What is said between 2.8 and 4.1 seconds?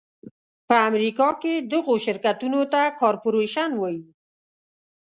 کارپورېشن وایي.